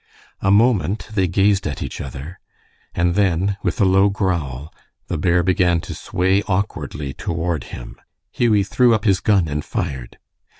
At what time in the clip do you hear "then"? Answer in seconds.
3.13-3.57